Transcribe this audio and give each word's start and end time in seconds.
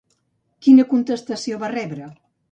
Quina 0.67 0.85
contestació 0.93 1.59
va 1.65 1.69
rebre? 1.75 2.09